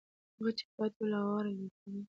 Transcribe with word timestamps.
هغه 0.37 0.51
چې 0.57 0.65
پاتې 0.75 0.97
ول، 1.01 1.11
آوار 1.21 1.45
لړزېدل. 1.53 1.95